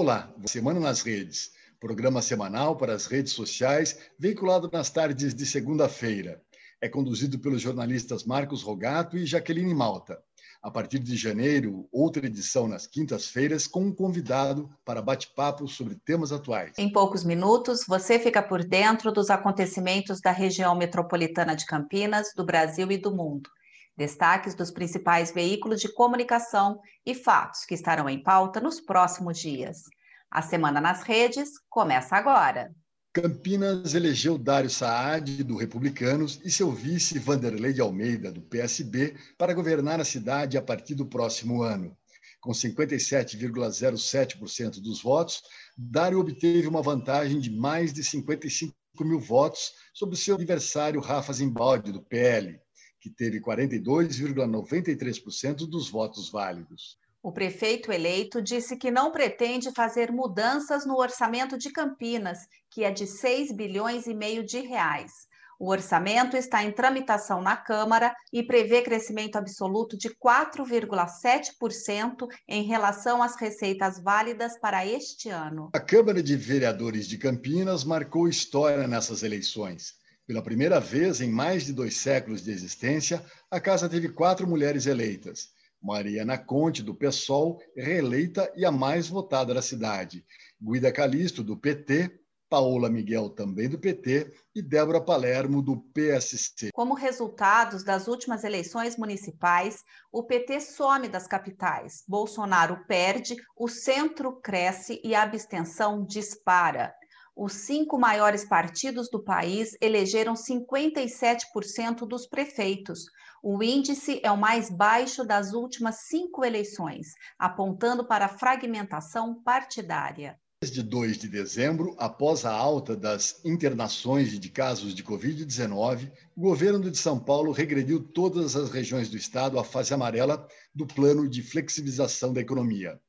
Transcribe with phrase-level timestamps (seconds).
[0.00, 1.50] Olá, Semana nas Redes,
[1.80, 6.40] programa semanal para as redes sociais, veiculado nas tardes de segunda-feira.
[6.80, 10.22] É conduzido pelos jornalistas Marcos Rogato e Jaqueline Malta.
[10.62, 16.30] A partir de janeiro, outra edição nas quintas-feiras com um convidado para bate-papo sobre temas
[16.30, 16.74] atuais.
[16.78, 22.46] Em poucos minutos, você fica por dentro dos acontecimentos da região metropolitana de Campinas, do
[22.46, 23.50] Brasil e do mundo
[23.98, 29.82] destaques dos principais veículos de comunicação e fatos que estarão em pauta nos próximos dias.
[30.30, 32.72] A Semana nas Redes começa agora.
[33.12, 39.52] Campinas elegeu Dário Saad, do Republicanos, e seu vice Vanderlei de Almeida, do PSB, para
[39.52, 41.98] governar a cidade a partir do próximo ano.
[42.40, 45.42] Com 57,07% dos votos,
[45.76, 51.90] Dário obteve uma vantagem de mais de 55 mil votos sobre seu adversário Rafa Zimbaldi,
[51.90, 52.60] do PL
[53.00, 56.96] que teve 42,93% dos votos válidos.
[57.22, 62.38] O prefeito eleito disse que não pretende fazer mudanças no orçamento de Campinas,
[62.70, 65.28] que é de 6 bilhões e meio de reais.
[65.60, 73.20] O orçamento está em tramitação na Câmara e prevê crescimento absoluto de 4,7% em relação
[73.20, 75.70] às receitas válidas para este ano.
[75.74, 79.94] A Câmara de Vereadores de Campinas marcou história nessas eleições.
[80.28, 84.84] Pela primeira vez em mais de dois séculos de existência, a casa teve quatro mulheres
[84.84, 85.48] eleitas.
[85.80, 90.22] Mariana Conte, do PSOL, reeleita e a mais votada da cidade.
[90.60, 96.72] Guida Calisto, do PT, Paola Miguel, também do PT, e Débora Palermo, do PSC.
[96.74, 102.04] Como resultados das últimas eleições municipais, o PT some das capitais.
[102.06, 106.92] Bolsonaro perde, o centro cresce e a abstenção dispara
[107.38, 113.04] os cinco maiores partidos do país elegeram 57% dos prefeitos.
[113.40, 117.06] O índice é o mais baixo das últimas cinco eleições,
[117.38, 120.36] apontando para a fragmentação partidária.
[120.60, 126.90] Desde 2 de dezembro, após a alta das internações de casos de Covid-19, o governo
[126.90, 130.44] de São Paulo regrediu todas as regiões do estado à fase amarela
[130.74, 133.00] do plano de flexibilização da economia.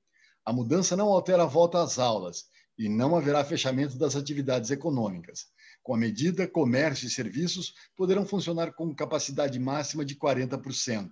[0.46, 2.46] A mudança não altera a volta às aulas,
[2.79, 5.47] e não haverá fechamento das atividades econômicas.
[5.84, 11.09] Com a medida, comércio e serviços poderão funcionar com capacidade máxima de 40%.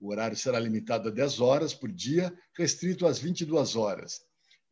[0.00, 4.20] O horário será limitado a 10 horas por dia, restrito às 22 horas.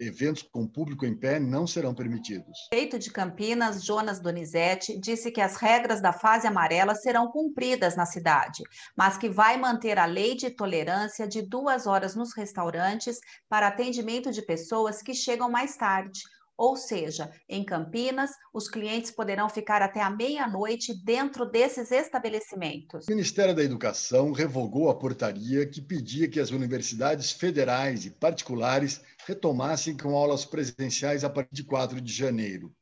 [0.00, 2.66] Eventos com público em pé não serão permitidos.
[2.68, 8.04] Prefeito de Campinas, Jonas Donizete, disse que as regras da fase amarela serão cumpridas na
[8.04, 8.64] cidade,
[8.96, 14.32] mas que vai manter a lei de tolerância de duas horas nos restaurantes para atendimento
[14.32, 16.20] de pessoas que chegam mais tarde.
[16.56, 23.06] Ou seja, em Campinas, os clientes poderão ficar até a meia-noite dentro desses estabelecimentos.
[23.06, 29.00] O Ministério da Educação revogou a portaria que pedia que as universidades federais e particulares
[29.26, 32.72] retomassem com aulas presenciais a partir de 4 de janeiro.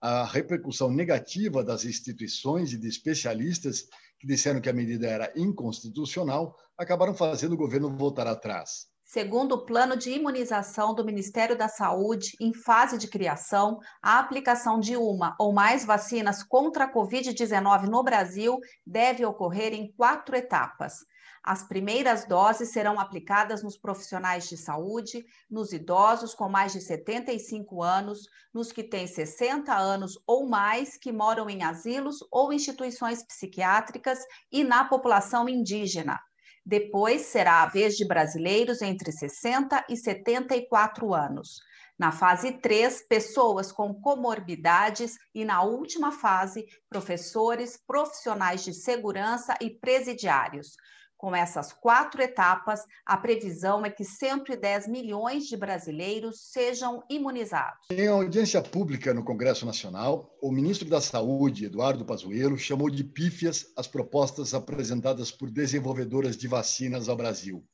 [0.00, 3.82] A repercussão negativa das instituições e de especialistas
[4.18, 8.86] que disseram que a medida era inconstitucional acabaram fazendo o governo voltar atrás.
[9.10, 14.78] Segundo o plano de imunização do Ministério da Saúde, em fase de criação, a aplicação
[14.78, 21.06] de uma ou mais vacinas contra a Covid-19 no Brasil deve ocorrer em quatro etapas.
[21.42, 27.82] As primeiras doses serão aplicadas nos profissionais de saúde, nos idosos com mais de 75
[27.82, 34.18] anos, nos que têm 60 anos ou mais que moram em asilos ou instituições psiquiátricas
[34.52, 36.20] e na população indígena.
[36.68, 41.60] Depois será a vez de brasileiros entre 60 e 74 anos.
[41.98, 49.70] Na fase 3, pessoas com comorbidades e na última fase, professores, profissionais de segurança e
[49.70, 50.76] presidiários.
[51.18, 57.88] Com essas quatro etapas, a previsão é que 110 milhões de brasileiros sejam imunizados.
[57.90, 63.66] Em audiência pública no Congresso Nacional, o ministro da Saúde, Eduardo Pazuello, chamou de pífias
[63.76, 67.66] as propostas apresentadas por desenvolvedoras de vacinas ao Brasil,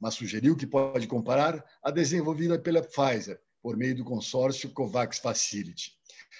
[0.00, 5.90] mas sugeriu que pode comparar a desenvolvida pela Pfizer, por meio do consórcio COVAX Facility.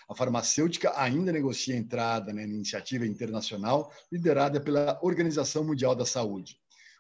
[0.08, 6.56] A farmacêutica ainda negocia entrada na iniciativa internacional liderada pela Organização Mundial da Saúde.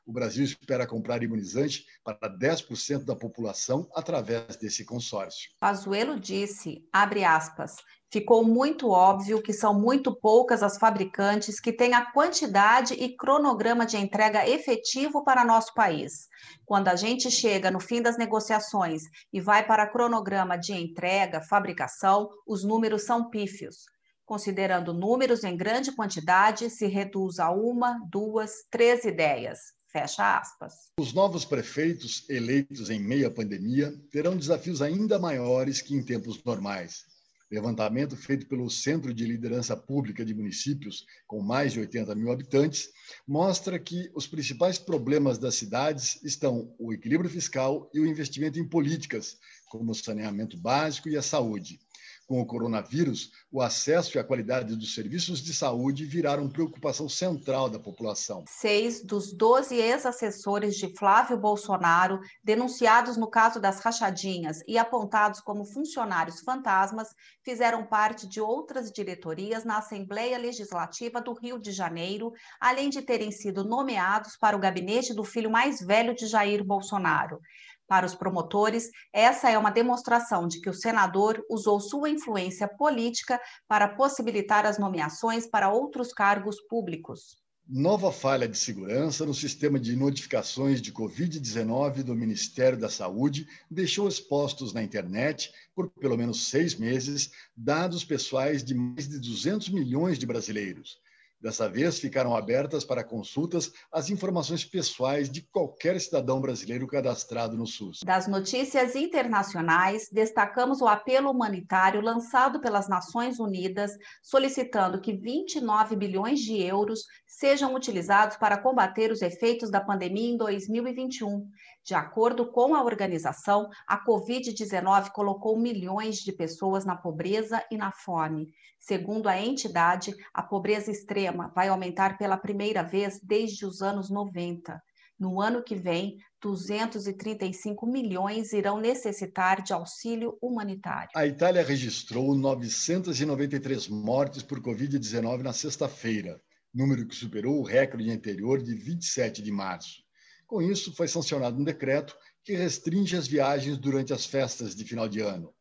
[0.06, 5.50] O Brasil espera comprar imunizante para 10% da população através desse consórcio.
[5.58, 7.76] Pazuello disse, abre aspas,
[8.14, 13.84] ficou muito óbvio que são muito poucas as fabricantes que têm a quantidade e cronograma
[13.84, 16.28] de entrega efetivo para nosso país.
[16.64, 19.02] Quando a gente chega no fim das negociações
[19.32, 23.78] e vai para cronograma de entrega, fabricação, os números são pífios.
[24.24, 29.58] Considerando números em grande quantidade, se reduz a uma, duas, três ideias.
[29.90, 30.72] Fecha aspas.
[31.00, 36.40] Os novos prefeitos eleitos em meio à pandemia terão desafios ainda maiores que em tempos
[36.44, 37.12] normais.
[37.50, 42.88] Levantamento feito pelo Centro de Liderança Pública de Municípios, com mais de 80 mil habitantes,
[43.26, 48.68] mostra que os principais problemas das cidades estão o equilíbrio fiscal e o investimento em
[48.68, 49.36] políticas,
[49.68, 51.78] como o saneamento básico e a saúde.
[52.26, 57.68] Com o coronavírus, o acesso e a qualidade dos serviços de saúde viraram preocupação central
[57.68, 58.44] da população.
[58.48, 65.66] Seis dos 12 ex-assessores de Flávio Bolsonaro, denunciados no caso das rachadinhas e apontados como
[65.66, 67.08] funcionários fantasmas,
[67.42, 73.30] fizeram parte de outras diretorias na Assembleia Legislativa do Rio de Janeiro, além de terem
[73.30, 77.38] sido nomeados para o gabinete do filho mais velho de Jair Bolsonaro.
[77.86, 83.40] Para os promotores, essa é uma demonstração de que o senador usou sua influência política
[83.68, 87.44] para possibilitar as nomeações para outros cargos públicos.
[87.66, 94.06] Nova falha de segurança no sistema de notificações de Covid-19 do Ministério da Saúde deixou
[94.06, 100.18] expostos na internet, por pelo menos seis meses, dados pessoais de mais de 200 milhões
[100.18, 101.00] de brasileiros.
[101.40, 107.66] Dessa vez, ficaram abertas para consultas as informações pessoais de qualquer cidadão brasileiro cadastrado no
[107.66, 108.00] SUS.
[108.04, 113.92] Das notícias internacionais, destacamos o apelo humanitário lançado pelas Nações Unidas,
[114.22, 120.36] solicitando que 29 bilhões de euros sejam utilizados para combater os efeitos da pandemia em
[120.36, 121.46] 2021.
[121.84, 127.92] De acordo com a organização, a Covid-19 colocou milhões de pessoas na pobreza e na
[127.92, 128.48] fome.
[128.80, 134.82] Segundo a entidade, a pobreza extrema vai aumentar pela primeira vez desde os anos 90.
[135.18, 141.10] No ano que vem, 235 milhões irão necessitar de auxílio humanitário.
[141.14, 146.40] A Itália registrou 993 mortes por Covid-19 na sexta-feira,
[146.72, 150.03] número que superou o recorde anterior de 27 de março.
[150.46, 155.08] Com isso, foi sancionado um decreto que restringe as viagens durante as festas de final
[155.08, 155.54] de ano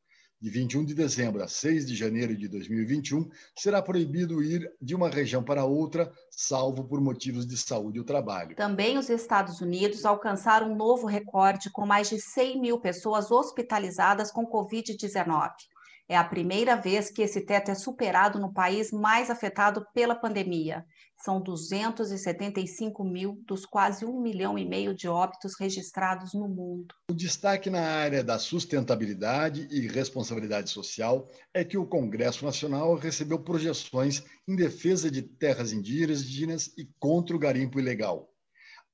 [0.43, 5.09] de 21 de dezembro a 6 de janeiro de 2021, será proibido ir de uma
[5.09, 8.53] região para outra, salvo por motivos de saúde ou trabalho.
[8.53, 14.31] Também os Estados Unidos alcançaram um novo recorde com mais de 100 mil pessoas hospitalizadas
[14.31, 15.49] com Covid-19.
[16.09, 20.85] É a primeira vez que esse teto é superado no país mais afetado pela pandemia.
[21.23, 26.93] São 275 mil dos quase um milhão e meio de óbitos registrados no mundo.
[27.09, 33.39] O destaque na área da sustentabilidade e responsabilidade social é que o Congresso Nacional recebeu
[33.39, 38.29] projeções em defesa de terras indígenas e contra o garimpo ilegal.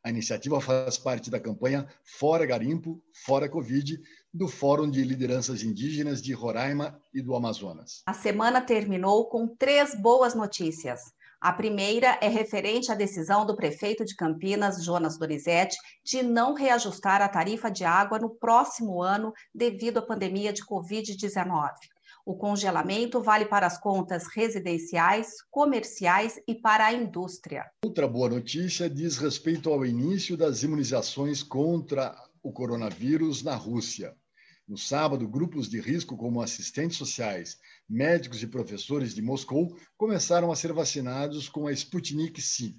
[0.04, 4.00] A iniciativa faz parte da campanha Fora Garimpo, Fora Covid,
[4.32, 8.04] do Fórum de Lideranças Indígenas de Roraima e do Amazonas.
[8.06, 11.02] A semana terminou com três boas notícias.
[11.42, 17.22] A primeira é referente à decisão do prefeito de Campinas, Jonas Dorizete, de não reajustar
[17.22, 21.70] a tarifa de água no próximo ano devido à pandemia de Covid-19.
[22.26, 27.64] O congelamento vale para as contas residenciais, comerciais e para a indústria.
[27.86, 32.14] Outra boa notícia diz respeito ao início das imunizações contra
[32.44, 34.14] o coronavírus na Rússia.
[34.70, 37.58] No sábado, grupos de risco, como assistentes sociais,
[37.90, 42.76] médicos e professores de Moscou, começaram a ser vacinados com a Sputnik V.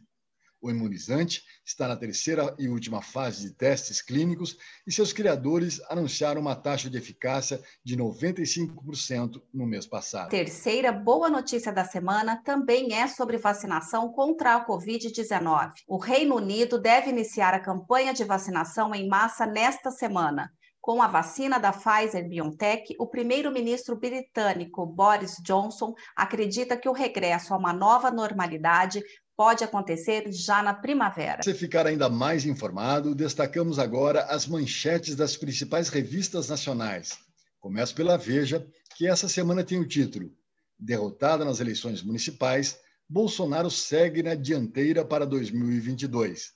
[0.63, 6.41] O imunizante está na terceira e última fase de testes clínicos e seus criadores anunciaram
[6.41, 10.31] uma taxa de eficácia de 95% no mês passado.
[10.31, 15.73] Terceira boa notícia da semana também é sobre vacinação contra a Covid-19.
[15.88, 20.53] O Reino Unido deve iniciar a campanha de vacinação em massa nesta semana.
[20.81, 27.53] Com a vacina da Pfizer BioNTech, o primeiro-ministro britânico Boris Johnson acredita que o regresso
[27.53, 29.03] a uma nova normalidade
[29.37, 31.35] pode acontecer já na primavera.
[31.35, 37.19] Para você ficar ainda mais informado, destacamos agora as manchetes das principais revistas nacionais.
[37.59, 40.31] Começo pela Veja, que essa semana tem o título
[40.79, 46.53] Derrotada nas eleições municipais, Bolsonaro segue na dianteira para 2022.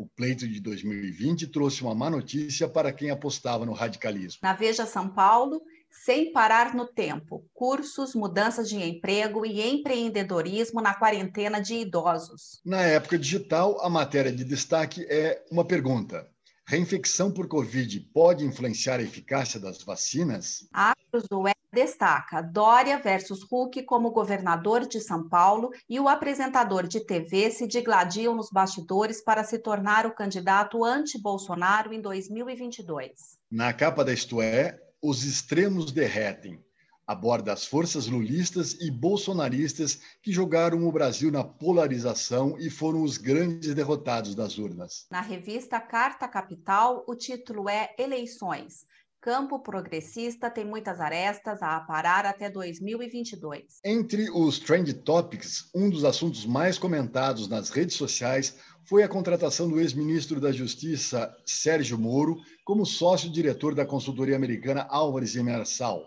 [0.00, 4.38] O pleito de 2020 trouxe uma má notícia para quem apostava no radicalismo.
[4.42, 10.94] Na Veja São Paulo, sem parar no tempo, cursos, mudanças de emprego e empreendedorismo na
[10.94, 12.62] quarentena de idosos.
[12.64, 16.26] Na época digital, a matéria de destaque é uma pergunta:
[16.70, 20.68] Reinfecção por Covid pode influenciar a eficácia das vacinas?
[20.72, 27.00] A Cruzoé destaca Dória versus Huck como governador de São Paulo e o apresentador de
[27.00, 33.10] TV se digladiam nos bastidores para se tornar o candidato anti-Bolsonaro em 2022.
[33.50, 36.64] Na capa da Isto É, os extremos derretem.
[37.10, 43.18] Aborda as forças lulistas e bolsonaristas que jogaram o Brasil na polarização e foram os
[43.18, 45.06] grandes derrotados das urnas.
[45.10, 48.86] Na revista Carta Capital, o título é Eleições.
[49.20, 53.80] Campo progressista tem muitas arestas a aparar até 2022.
[53.84, 59.68] Entre os trend topics, um dos assuntos mais comentados nas redes sociais foi a contratação
[59.68, 66.06] do ex-ministro da Justiça, Sérgio Moro, como sócio-diretor da consultoria americana Álvares e Mersal.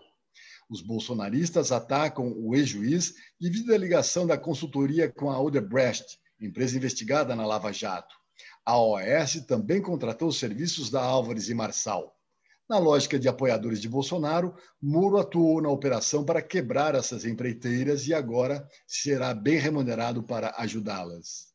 [0.68, 7.36] Os bolsonaristas atacam o ex-juiz devido à ligação da consultoria com a Odebrecht, empresa investigada
[7.36, 8.14] na Lava Jato.
[8.64, 12.16] A OAS também contratou os serviços da Álvares e Marçal.
[12.68, 18.14] Na lógica de apoiadores de Bolsonaro, Moro atuou na operação para quebrar essas empreiteiras e
[18.14, 21.53] agora será bem remunerado para ajudá-las.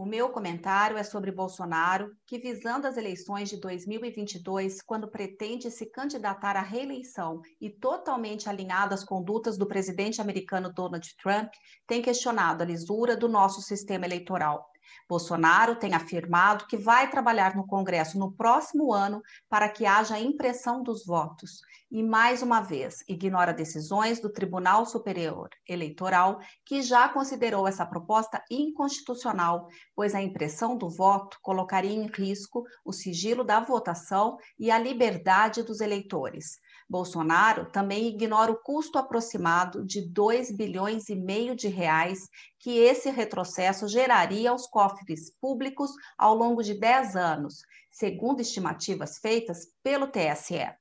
[0.00, 5.84] O meu comentário é sobre Bolsonaro, que, visando as eleições de 2022, quando pretende se
[5.84, 11.52] candidatar à reeleição e totalmente alinhado às condutas do presidente americano Donald Trump,
[11.86, 14.69] tem questionado a lisura do nosso sistema eleitoral.
[15.08, 20.82] Bolsonaro tem afirmado que vai trabalhar no Congresso no próximo ano para que haja impressão
[20.82, 21.60] dos votos
[21.90, 28.42] e, mais uma vez, ignora decisões do Tribunal Superior Eleitoral, que já considerou essa proposta
[28.48, 34.78] inconstitucional, pois a impressão do voto colocaria em risco o sigilo da votação e a
[34.78, 36.58] liberdade dos eleitores.
[36.90, 42.28] Bolsonaro também ignora o custo aproximado de 2 bilhões e meio de reais
[42.58, 49.68] que esse retrocesso geraria aos cofres públicos ao longo de 10 anos, segundo estimativas feitas
[49.84, 50.74] pelo TSE.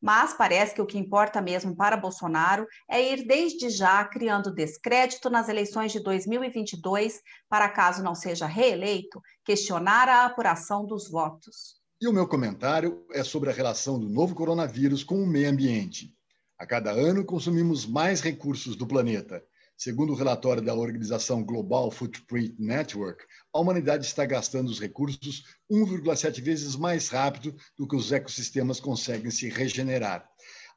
[0.00, 5.28] Mas parece que o que importa mesmo para Bolsonaro é ir desde já criando descrédito
[5.28, 11.81] nas eleições de 2022 para, caso não seja reeleito, questionar a apuração dos votos.
[12.02, 16.12] E o meu comentário é sobre a relação do novo coronavírus com o meio ambiente.
[16.58, 19.40] A cada ano consumimos mais recursos do planeta.
[19.78, 26.42] Segundo o relatório da organização Global Footprint Network, a humanidade está gastando os recursos 1,7
[26.42, 30.28] vezes mais rápido do que os ecossistemas conseguem se regenerar.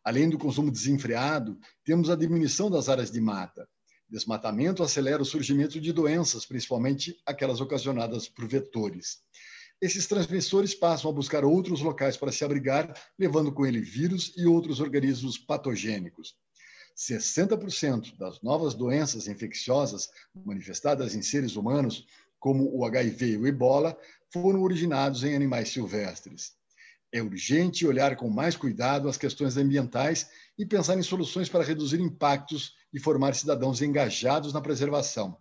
[0.03, 3.67] Além do consumo desenfreado, temos a diminuição das áreas de mata.
[4.07, 9.25] Desmatamento acelera o surgimento de doenças, principalmente aquelas ocasionadas por vetores
[9.81, 14.45] esses transmissores passam a buscar outros locais para se abrigar, levando com ele vírus e
[14.45, 16.35] outros organismos patogênicos.
[16.95, 22.05] 60% das novas doenças infecciosas manifestadas em seres humanos,
[22.39, 23.97] como o HIV e o ebola,
[24.31, 26.53] foram originados em animais silvestres.
[27.11, 31.99] É urgente olhar com mais cuidado as questões ambientais e pensar em soluções para reduzir
[31.99, 35.37] impactos e formar cidadãos engajados na preservação.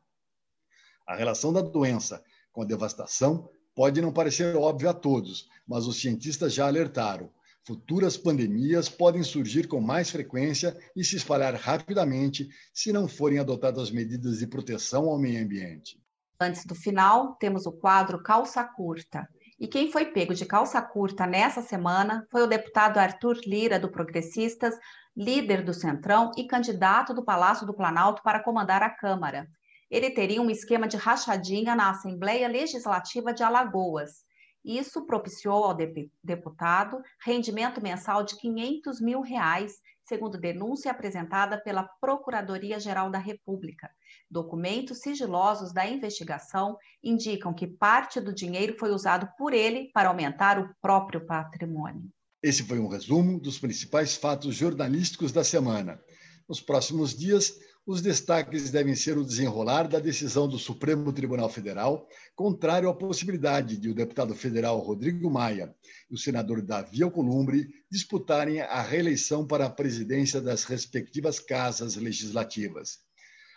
[1.06, 2.22] A relação da doença
[2.52, 7.28] com a devastação Pode não parecer óbvio a todos, mas os cientistas já alertaram.
[7.66, 13.90] Futuras pandemias podem surgir com mais frequência e se espalhar rapidamente se não forem adotadas
[13.90, 15.98] medidas de proteção ao meio ambiente.
[16.38, 19.26] Antes do final, temos o quadro Calça Curta.
[19.58, 23.88] E quem foi pego de calça curta nessa semana foi o deputado Arthur Lira, do
[23.88, 24.74] Progressistas,
[25.16, 29.48] líder do Centrão e candidato do Palácio do Planalto para comandar a Câmara
[29.94, 34.24] ele teria um esquema de rachadinha na Assembleia Legislativa de Alagoas.
[34.64, 35.76] Isso propiciou ao
[36.20, 39.74] deputado rendimento mensal de 500 mil reais,
[40.04, 43.88] segundo denúncia apresentada pela Procuradoria-Geral da República.
[44.28, 50.58] Documentos sigilosos da investigação indicam que parte do dinheiro foi usado por ele para aumentar
[50.58, 52.10] o próprio patrimônio.
[52.42, 56.00] Esse foi um resumo dos principais fatos jornalísticos da semana.
[56.48, 62.06] Nos próximos dias, os destaques devem ser o desenrolar da decisão do Supremo Tribunal Federal,
[62.34, 65.74] contrário à possibilidade de o deputado federal Rodrigo Maia
[66.10, 72.98] e o senador Davi Alcolumbre disputarem a reeleição para a presidência das respectivas casas legislativas.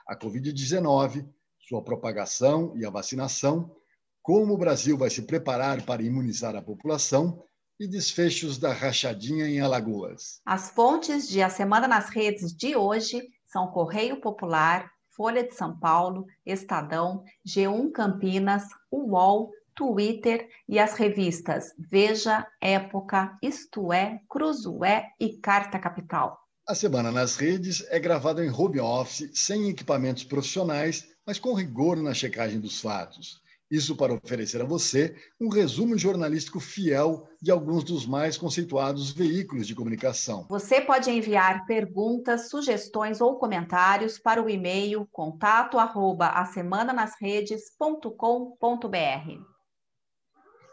[0.08, 1.28] A Covid-19,
[1.60, 3.76] sua propagação e a vacinação,
[4.22, 7.44] como o Brasil vai se preparar para imunizar a população
[7.80, 10.42] e desfechos da rachadinha em Alagoas.
[10.46, 15.78] As fontes de A Semana nas Redes de hoje são Correio Popular, Folha de São
[15.78, 25.38] Paulo, Estadão, G1 Campinas, UOL, Twitter e as revistas Veja, Época, Isto É, Cruzoé e
[25.38, 26.40] Carta Capital.
[26.68, 31.96] A Semana nas Redes é gravada em home office, sem equipamentos profissionais, mas com rigor
[31.96, 33.42] na checagem dos fatos.
[33.70, 39.68] Isso para oferecer a você um resumo jornalístico fiel de alguns dos mais conceituados veículos
[39.68, 40.46] de comunicação.
[40.50, 46.28] Você pode enviar perguntas, sugestões ou comentários para o e-mail contato arroba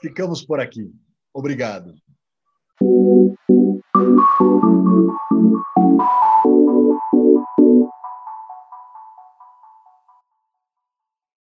[0.00, 0.92] Ficamos por aqui.
[1.32, 1.94] Obrigado.